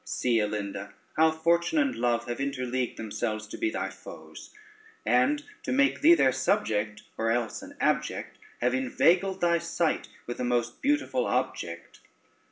[0.03, 4.49] See, Alinda, how Fortune and Love have interleagued themselves to be thy foes,
[5.05, 10.39] and to make thee their subject, or else an abject, have inveigled thy sight with
[10.39, 11.99] a most beautiful object.